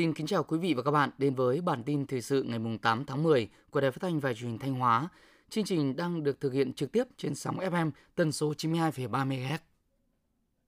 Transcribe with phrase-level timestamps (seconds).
[0.00, 2.58] Xin kính chào quý vị và các bạn đến với bản tin thời sự ngày
[2.82, 5.08] 8 tháng 10 của Đài Phát thanh và Truyền hình Thanh Hóa.
[5.50, 9.58] Chương trình đang được thực hiện trực tiếp trên sóng FM tần số 92,3 MHz.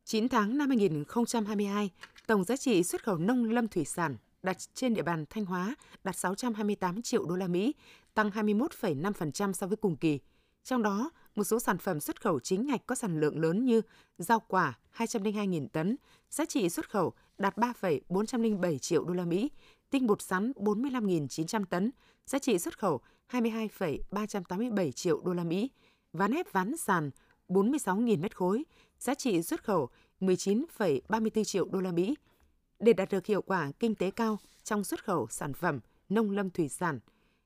[0.04, 1.90] 9 tháng năm 2022,
[2.26, 5.74] tổng giá trị xuất khẩu nông lâm thủy sản đặt trên địa bàn Thanh Hóa
[6.04, 7.74] đạt 628 triệu đô la Mỹ,
[8.14, 10.18] tăng 21,5% so với cùng kỳ.
[10.64, 13.82] Trong đó, một số sản phẩm xuất khẩu chính ngạch có sản lượng lớn như
[14.18, 15.96] rau quả 202.000 tấn,
[16.30, 19.50] giá trị xuất khẩu đạt 3,407 triệu đô la Mỹ,
[19.90, 21.90] tinh bột sắn 45.900 tấn,
[22.26, 25.70] giá trị xuất khẩu 22,387 triệu đô la Mỹ,
[26.12, 27.10] ván ép ván sàn
[27.48, 28.64] 46.000 mét khối,
[28.98, 29.88] giá trị xuất khẩu
[30.20, 32.14] 19,34 triệu đô la Mỹ.
[32.78, 36.50] Để đạt được hiệu quả kinh tế cao trong xuất khẩu sản phẩm nông lâm
[36.50, 37.00] thủy sản,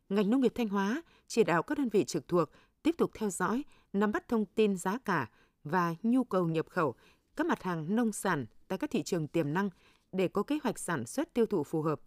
[0.09, 2.51] ngành nông nghiệp Thanh Hóa chỉ đạo các đơn vị trực thuộc
[2.83, 5.31] tiếp tục theo dõi, nắm bắt thông tin giá cả
[5.65, 6.95] và nhu cầu nhập khẩu
[7.37, 9.71] các mặt hàng nông sản tại các thị trường tiềm năng
[10.13, 12.01] để có kế hoạch sản xuất tiêu thụ phù hợp.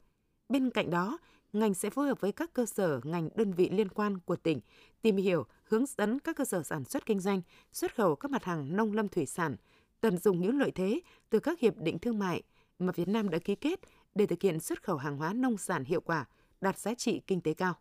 [0.50, 1.18] Bên cạnh đó,
[1.54, 4.60] ngành sẽ phối hợp với các cơ sở, ngành đơn vị liên quan của tỉnh
[5.02, 8.44] tìm hiểu, hướng dẫn các cơ sở sản xuất kinh doanh, xuất khẩu các mặt
[8.44, 9.56] hàng nông lâm thủy sản,
[10.02, 12.44] tận dụng những lợi thế từ các hiệp định thương mại
[12.80, 13.80] mà Việt Nam đã ký kết
[14.16, 16.26] để thực hiện xuất khẩu hàng hóa nông sản hiệu quả,
[16.62, 17.74] đạt giá trị kinh tế cao.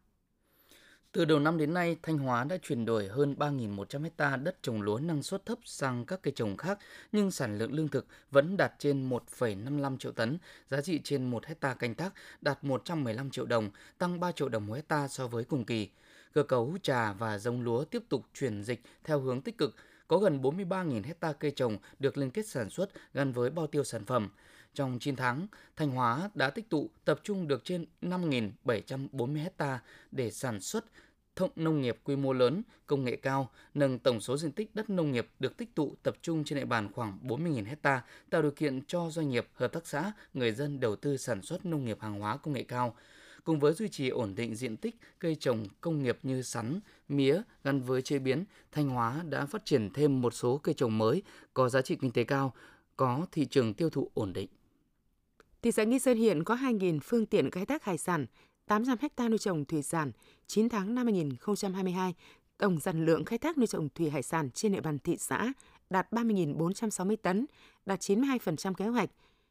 [1.19, 4.83] Từ đầu năm đến nay, Thanh Hóa đã chuyển đổi hơn 3.100 ha đất trồng
[4.83, 6.78] lúa năng suất thấp sang các cây trồng khác,
[7.12, 10.38] nhưng sản lượng lương thực vẫn đạt trên 1,55 triệu tấn,
[10.70, 14.66] giá trị trên 1 hecta canh tác đạt 115 triệu đồng, tăng 3 triệu đồng
[14.66, 15.88] một hecta so với cùng kỳ.
[16.33, 19.75] Cơ cấu trà và giống lúa tiếp tục chuyển dịch theo hướng tích cực,
[20.08, 23.84] có gần 43.000 hecta cây trồng được liên kết sản xuất gắn với bao tiêu
[23.84, 24.30] sản phẩm.
[24.75, 29.80] Trong 9 tháng, Thanh Hóa đã tích tụ tập trung được trên 5.740 hecta
[30.12, 30.84] để sản xuất
[31.39, 34.91] thông nông nghiệp quy mô lớn, công nghệ cao, nâng tổng số diện tích đất
[34.91, 38.50] nông nghiệp được tích tụ tập trung trên địa bàn khoảng 40.000 hecta, tạo điều
[38.50, 41.99] kiện cho doanh nghiệp, hợp tác xã, người dân đầu tư sản xuất nông nghiệp
[42.00, 42.97] hàng hóa công nghệ cao.
[43.44, 47.43] Cùng với duy trì ổn định diện tích cây trồng công nghiệp như sắn, mía
[47.65, 51.22] gắn với chế biến, Thanh Hóa đã phát triển thêm một số cây trồng mới
[51.55, 52.55] có giá trị kinh tế cao,
[52.97, 54.49] có thị trường tiêu thụ ổn định.
[55.62, 58.26] Thị xã Nghi Sơn hiện có 2.000 phương tiện khai thác hải sản,
[58.69, 60.12] 800 ha nuôi trồng thủy sản.
[60.47, 62.15] 9 tháng năm 2022,
[62.59, 65.53] tổng sản lượng khai thác nuôi trồng thủy hải sản trên địa bàn thị xã
[65.91, 67.47] đạt 30.460 tấn,
[67.87, 69.11] đạt 92% kế hoạch.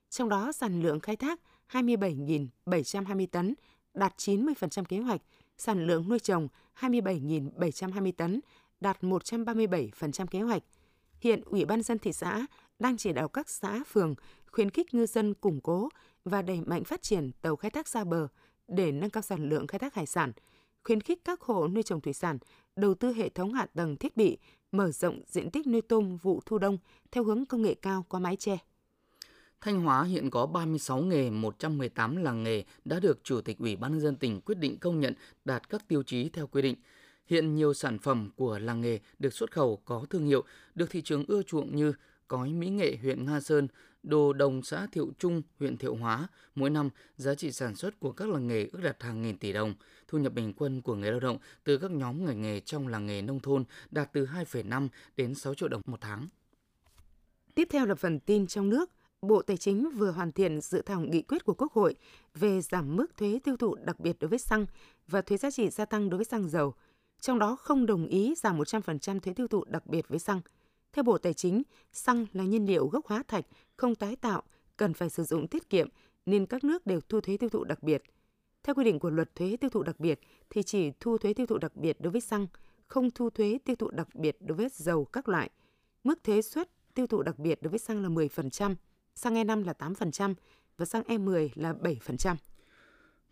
[0.10, 1.40] Trong đó, sản lượng khai thác
[1.72, 3.54] 27.720 tấn,
[3.94, 5.22] đạt 90% kế hoạch.
[5.58, 6.48] Sản lượng nuôi trồng
[6.80, 8.40] 27.720 tấn,
[8.80, 10.64] đạt 137% kế hoạch.
[11.20, 12.46] Hiện Ủy ban dân thị xã
[12.80, 14.16] đang chỉ đạo các xã, phường
[14.52, 15.90] khuyến khích ngư dân củng cố
[16.26, 18.28] và đẩy mạnh phát triển tàu khai thác xa bờ
[18.68, 20.32] để nâng cao sản lượng khai thác hải sản,
[20.84, 22.38] khuyến khích các hộ nuôi trồng thủy sản
[22.76, 24.38] đầu tư hệ thống hạ tầng thiết bị,
[24.72, 26.78] mở rộng diện tích nuôi tôm vụ thu đông
[27.12, 28.58] theo hướng công nghệ cao qua mái che.
[29.62, 33.92] Thanh Hóa hiện có 36 nghề, 118 làng nghề đã được Chủ tịch Ủy ban
[33.92, 35.14] nhân dân tỉnh quyết định công nhận
[35.46, 36.76] đạt các tiêu chí theo quy định.
[37.26, 40.44] Hiện nhiều sản phẩm của làng nghề được xuất khẩu có thương hiệu,
[40.76, 41.94] được thị trường ưa chuộng như
[42.28, 43.68] cói mỹ nghệ huyện Nga Sơn,
[44.04, 46.28] đồ đồng xã Thiệu Trung, huyện Thiệu Hóa.
[46.56, 49.54] Mỗi năm, giá trị sản xuất của các làng nghề ước đạt hàng nghìn tỷ
[49.54, 49.74] đồng.
[50.08, 53.06] Thu nhập bình quân của người lao động từ các nhóm ngành nghề trong làng
[53.06, 54.88] nghề nông thôn đạt từ 2,5
[55.18, 56.28] đến 6 triệu đồng một tháng.
[57.56, 58.92] Tiếp theo là phần tin trong nước.
[59.22, 61.96] Bộ Tài chính vừa hoàn thiện dự thảo nghị quyết của Quốc hội
[62.36, 64.66] về giảm mức thuế tiêu thụ đặc biệt đối với xăng
[65.08, 66.74] và thuế giá trị gia tăng đối với xăng dầu,
[67.22, 70.42] trong đó không đồng ý giảm 100% thuế tiêu thụ đặc biệt với xăng–
[70.98, 74.44] theo Bộ Tài chính, xăng là nhiên liệu gốc hóa thạch, không tái tạo,
[74.78, 75.88] cần phải sử dụng tiết kiệm
[76.26, 78.04] nên các nước đều thu thuế tiêu thụ đặc biệt.
[78.64, 80.20] Theo quy định của luật thuế tiêu thụ đặc biệt
[80.50, 82.48] thì chỉ thu thuế tiêu thụ đặc biệt đối với xăng,
[82.88, 85.50] không thu thuế tiêu thụ đặc biệt đối với dầu các loại.
[86.04, 88.76] Mức thuế suất tiêu thụ đặc biệt đối với xăng là 10%,
[89.16, 90.34] xăng E5 là 8%
[90.78, 92.36] và xăng E10 là 7%.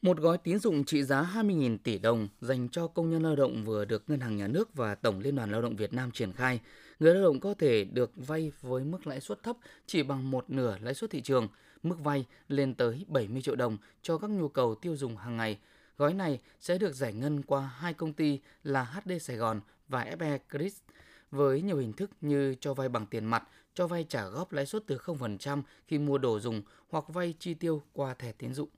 [0.02, 3.64] Một gói tín dụng trị giá 20.000 tỷ đồng dành cho công nhân lao động
[3.66, 6.34] vừa được Ngân hàng Nhà nước và Tổng Liên đoàn Lao động Việt Nam triển
[6.34, 6.60] khai.
[7.00, 10.50] Người lao động có thể được vay với mức lãi suất thấp chỉ bằng một
[10.50, 11.48] nửa lãi suất thị trường,
[11.84, 15.60] mức vay lên tới 70 triệu đồng cho các nhu cầu tiêu dùng hàng ngày.
[15.98, 20.16] Gói này sẽ được giải ngân qua hai công ty là HD Sài Gòn và
[20.20, 20.74] FE Credit
[21.32, 23.44] với nhiều hình thức như cho vay bằng tiền mặt,
[23.74, 27.54] cho vay trả góp lãi suất từ 0% khi mua đồ dùng hoặc vay chi
[27.54, 28.70] tiêu qua thẻ tín dụng.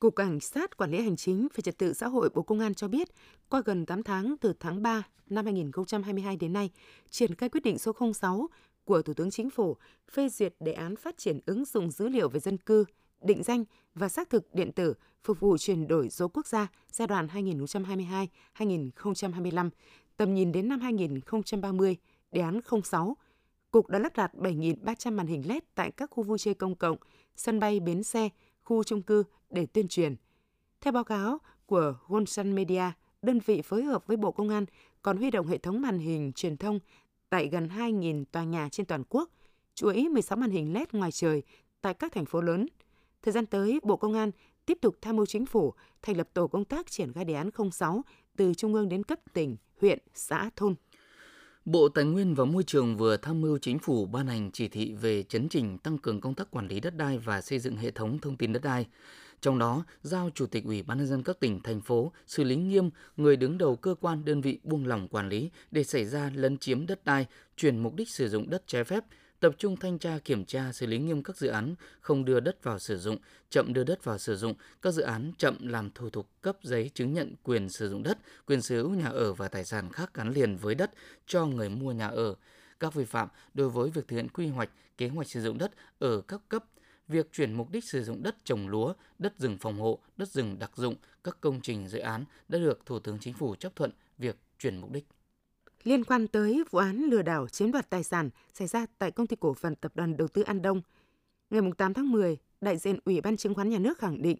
[0.00, 2.74] Cục Cảnh sát Quản lý Hành chính về Trật tự xã hội Bộ Công an
[2.74, 3.08] cho biết,
[3.48, 6.70] qua gần 8 tháng từ tháng 3 năm 2022 đến nay,
[7.10, 8.48] triển khai quyết định số 06
[8.84, 9.76] của Thủ tướng Chính phủ
[10.12, 12.84] phê duyệt đề án phát triển ứng dụng dữ liệu về dân cư,
[13.20, 13.64] định danh
[13.94, 17.26] và xác thực điện tử phục vụ chuyển đổi số quốc gia giai đoạn
[18.56, 19.70] 2022-2025,
[20.16, 21.96] tầm nhìn đến năm 2030,
[22.32, 23.16] đề án 06.
[23.70, 26.96] Cục đã lắp đặt 7.300 màn hình LED tại các khu vui chơi công cộng,
[27.36, 28.28] sân bay, bến xe,
[28.68, 30.16] khu chung cư để tuyên truyền.
[30.80, 32.82] Theo báo cáo của Gonsan Media,
[33.22, 34.64] đơn vị phối hợp với Bộ Công an
[35.02, 36.78] còn huy động hệ thống màn hình truyền thông
[37.30, 39.30] tại gần 2.000 tòa nhà trên toàn quốc,
[39.74, 41.42] chuỗi 16 màn hình LED ngoài trời
[41.80, 42.66] tại các thành phố lớn.
[43.22, 44.30] Thời gian tới, Bộ Công an
[44.66, 47.50] tiếp tục tham mưu chính phủ thành lập tổ công tác triển khai đề án
[47.72, 48.02] 06
[48.36, 50.74] từ trung ương đến cấp tỉnh, huyện, xã, thôn.
[51.70, 54.92] Bộ Tài nguyên và Môi trường vừa tham mưu chính phủ ban hành chỉ thị
[54.92, 57.90] về chấn chỉnh tăng cường công tác quản lý đất đai và xây dựng hệ
[57.90, 58.86] thống thông tin đất đai.
[59.40, 62.56] Trong đó, giao Chủ tịch Ủy ban nhân dân các tỉnh, thành phố xử lý
[62.56, 66.30] nghiêm người đứng đầu cơ quan đơn vị buông lỏng quản lý để xảy ra
[66.34, 67.26] lấn chiếm đất đai,
[67.56, 69.04] chuyển mục đích sử dụng đất trái phép,
[69.40, 72.62] tập trung thanh tra kiểm tra xử lý nghiêm các dự án không đưa đất
[72.62, 73.16] vào sử dụng,
[73.50, 76.90] chậm đưa đất vào sử dụng, các dự án chậm làm thủ tục cấp giấy
[76.94, 80.14] chứng nhận quyền sử dụng đất, quyền sở hữu nhà ở và tài sản khác
[80.14, 80.90] gắn liền với đất
[81.26, 82.34] cho người mua nhà ở.
[82.80, 85.70] Các vi phạm đối với việc thực hiện quy hoạch, kế hoạch sử dụng đất
[85.98, 86.64] ở các cấp
[87.08, 90.58] việc chuyển mục đích sử dụng đất trồng lúa, đất rừng phòng hộ, đất rừng
[90.58, 90.94] đặc dụng,
[91.24, 94.76] các công trình dự án đã được Thủ tướng Chính phủ chấp thuận việc chuyển
[94.76, 95.04] mục đích.
[95.88, 99.26] Liên quan tới vụ án lừa đảo chiếm đoạt tài sản xảy ra tại công
[99.26, 100.82] ty cổ phần tập đoàn đầu tư An Đông,
[101.50, 104.36] ngày 8 tháng 10, đại diện Ủy ban chứng khoán nhà nước khẳng định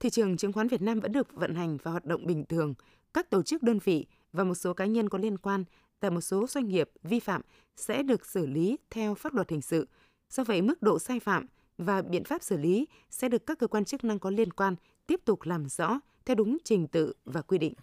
[0.00, 2.74] thị trường chứng khoán Việt Nam vẫn được vận hành và hoạt động bình thường.
[3.14, 5.64] Các tổ chức đơn vị và một số cá nhân có liên quan
[6.00, 7.42] tại một số doanh nghiệp vi phạm
[7.76, 9.88] sẽ được xử lý theo pháp luật hình sự.
[10.30, 11.46] Do vậy, mức độ sai phạm
[11.78, 14.76] và biện pháp xử lý sẽ được các cơ quan chức năng có liên quan
[15.06, 17.74] tiếp tục làm rõ theo đúng trình tự và quy định.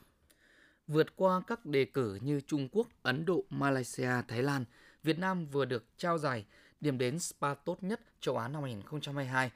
[0.92, 4.66] Vượt qua các đề cử như Trung Quốc, Ấn Độ, Malaysia, Thái Lan,
[5.04, 6.46] Việt Nam vừa được trao giải
[6.82, 9.52] điểm đến spa tốt nhất châu Á năm 2022.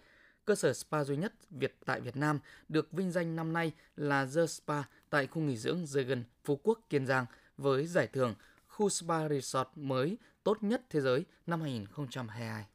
[0.45, 2.39] Cơ sở spa duy nhất Việt tại Việt Nam
[2.69, 6.79] được vinh danh năm nay là The Spa tại khu nghỉ dưỡng Jegan, Phú Quốc,
[6.89, 7.25] Kiên Giang
[7.57, 8.35] với giải thưởng
[8.67, 12.65] khu spa resort mới tốt nhất thế giới năm 2022.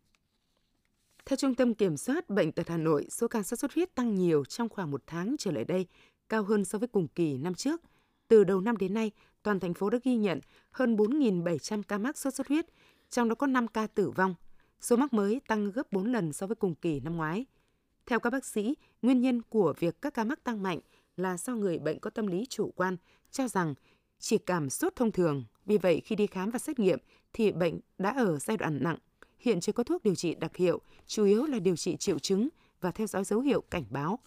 [1.26, 4.14] Theo Trung tâm Kiểm soát Bệnh tật Hà Nội, số ca sốt xuất huyết tăng
[4.14, 5.87] nhiều trong khoảng một tháng trở lại đây,
[6.28, 7.81] cao hơn so với cùng kỳ năm trước.
[8.28, 9.10] Từ đầu năm đến nay,
[9.42, 10.40] toàn thành phố đã ghi nhận
[10.70, 12.66] hơn 4.700 ca mắc sốt xuất huyết,
[13.10, 14.34] trong đó có 5 ca tử vong.
[14.80, 17.46] Số mắc mới tăng gấp 4 lần so với cùng kỳ năm ngoái.
[18.06, 20.78] Theo các bác sĩ, nguyên nhân của việc các ca mắc tăng mạnh
[21.16, 22.96] là do người bệnh có tâm lý chủ quan,
[23.30, 23.75] cho rằng
[24.19, 25.44] chỉ cảm sốt thông thường.
[25.66, 26.98] Vì vậy, khi đi khám và xét nghiệm
[27.32, 28.98] thì bệnh đã ở giai đoạn nặng
[29.38, 32.48] hiện chưa có thuốc điều trị đặc hiệu, chủ yếu là điều trị triệu chứng
[32.80, 34.19] và theo dõi dấu hiệu cảnh báo.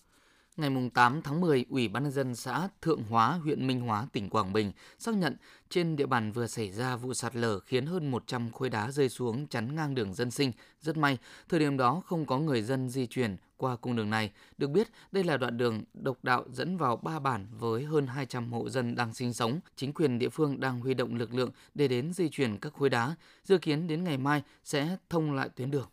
[0.62, 4.30] Ngày 8 tháng 10, Ủy ban nhân dân xã Thượng Hóa, huyện Minh Hóa, tỉnh
[4.30, 5.36] Quảng Bình xác nhận
[5.70, 9.10] trên địa bàn vừa xảy ra vụ sạt lở khiến hơn 100 khối đá rơi
[9.10, 10.52] xuống chắn ngang đường dân sinh.
[10.82, 11.18] Rất may,
[11.50, 14.32] thời điểm đó không có người dân di chuyển qua cung đường này.
[14.58, 18.52] Được biết, đây là đoạn đường độc đạo dẫn vào ba bản với hơn 200
[18.52, 19.60] hộ dân đang sinh sống.
[19.76, 22.90] Chính quyền địa phương đang huy động lực lượng để đến di chuyển các khối
[22.90, 23.16] đá.
[23.44, 25.88] Dự kiến đến ngày mai sẽ thông lại tuyến đường.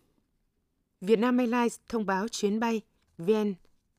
[1.01, 2.81] Vietnam Airlines thông báo chuyến bay
[3.19, 3.55] VN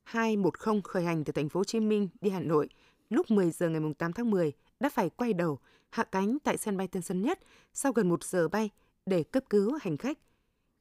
[0.10, 2.70] 210 khởi hành từ thành phố Hồ Chí Minh đi Hà Nội
[3.10, 5.60] lúc 10 giờ ngày 8 tháng 10 đã phải quay đầu
[5.90, 7.40] hạ cánh tại sân bay Tân Sơn Nhất
[7.74, 8.70] sau gần 1 giờ bay
[9.06, 10.18] để cấp cứu hành khách.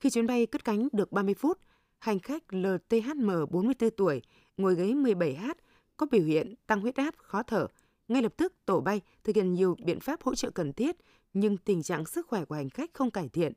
[0.01, 1.59] Khi chuyến bay cất cánh được 30 phút,
[1.99, 4.23] hành khách LTHM 44 tuổi,
[4.57, 5.55] ngồi ghế 17H,
[5.97, 7.67] có biểu hiện tăng huyết áp, khó thở.
[8.09, 10.97] Ngay lập tức, tổ bay thực hiện nhiều biện pháp hỗ trợ cần thiết,
[11.33, 13.53] nhưng tình trạng sức khỏe của hành khách không cải thiện.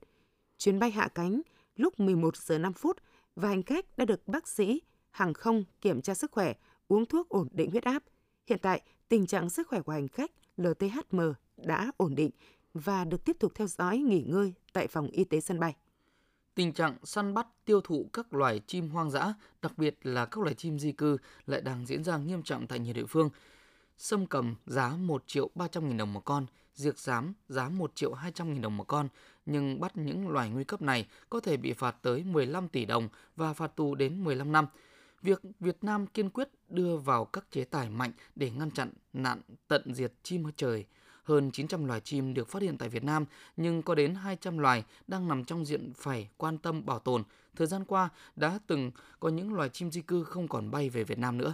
[0.58, 1.42] Chuyến bay hạ cánh
[1.75, 2.98] lúc 11 giờ 5 phút
[3.36, 6.53] và hành khách đã được bác sĩ hàng không kiểm tra sức khỏe,
[6.88, 8.03] uống thuốc ổn định huyết áp.
[8.48, 11.20] Hiện tại, tình trạng sức khỏe của hành khách LTHM
[11.58, 12.32] đã ổn định
[12.74, 15.75] và được tiếp tục theo dõi nghỉ ngơi tại phòng y tế sân bay.
[16.56, 20.41] Tình trạng săn bắt tiêu thụ các loài chim hoang dã, đặc biệt là các
[20.41, 23.30] loài chim di cư lại đang diễn ra nghiêm trọng tại nhiều địa phương.
[23.98, 28.13] Sâm cầm giá 1 triệu 300 nghìn đồng một con, diệt giám giá 1 triệu
[28.13, 29.08] 200 nghìn đồng một con,
[29.46, 33.10] nhưng bắt những loài nguy cấp này có thể bị phạt tới 15 tỷ đồng
[33.36, 34.65] và phạt tù đến 15 năm.
[35.22, 39.42] Việc Việt Nam kiên quyết đưa vào các chế tài mạnh để ngăn chặn nạn
[39.68, 40.86] tận diệt chim trời
[41.24, 43.25] hơn 900 loài chim được phát hiện tại Việt Nam,
[43.58, 47.24] nhưng có đến 200 loài đang nằm trong diện phải quan tâm bảo tồn.
[47.56, 51.04] Thời gian qua, đã từng có những loài chim di cư không còn bay về
[51.04, 51.54] Việt Nam nữa.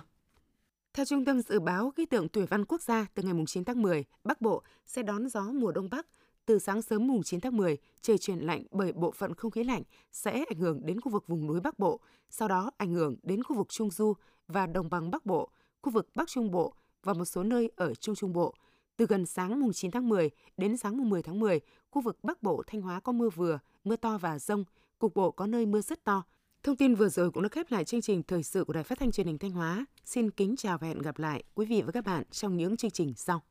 [0.93, 3.81] Theo Trung tâm Dự báo Khí tượng Thủy văn Quốc gia, từ ngày 9 tháng
[3.81, 6.07] 10, Bắc Bộ sẽ đón gió mùa Đông Bắc.
[6.47, 9.63] Từ sáng sớm mùng 9 tháng 10, trời chuyển lạnh bởi bộ phận không khí
[9.63, 11.99] lạnh sẽ ảnh hưởng đến khu vực vùng núi Bắc Bộ,
[12.29, 14.13] sau đó ảnh hưởng đến khu vực Trung Du
[14.47, 15.49] và Đồng bằng Bắc Bộ,
[15.81, 16.73] khu vực Bắc Trung Bộ
[17.03, 18.53] và một số nơi ở Trung Trung Bộ.
[18.97, 22.23] Từ gần sáng mùng 9 tháng 10 đến sáng mùng 10 tháng 10, khu vực
[22.23, 24.63] Bắc Bộ, Thanh Hóa có mưa vừa, mưa to và rông,
[24.99, 26.23] cục bộ có nơi mưa rất to.
[26.63, 28.99] Thông tin vừa rồi cũng đã khép lại chương trình thời sự của Đài Phát
[28.99, 29.85] thanh Truyền hình Thanh Hóa.
[30.05, 32.91] Xin kính chào và hẹn gặp lại quý vị và các bạn trong những chương
[32.91, 33.41] trình sau.